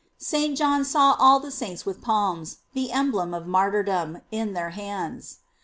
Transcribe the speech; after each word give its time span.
St. 0.17 0.57
John 0.57 0.83
saw 0.83 1.15
all 1.19 1.39
the 1.39 1.51
saints 1.51 1.85
with 1.85 2.01
palms, 2.01 2.57
the 2.73 2.91
emblem 2.91 3.35
of 3.35 3.45
martyrdom, 3.45 4.21
in 4.31 4.53
their 4.53 4.71
hands. 4.71 5.41